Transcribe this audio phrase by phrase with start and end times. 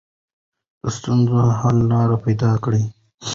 [0.81, 2.83] د ستونزو حل لارې پیدا کړئ.